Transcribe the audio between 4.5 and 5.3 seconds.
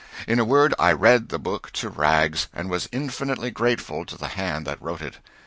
that wrote it.